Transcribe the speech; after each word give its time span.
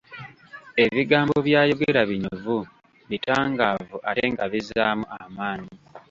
Ebigambo 0.83 1.35
by'ayogera 1.47 2.01
binyuvu, 2.09 2.57
bitangaavu 3.09 3.97
ate 4.09 4.25
nga 4.31 4.45
bizzaamu 4.51 5.05
amaanyi. 5.21 5.69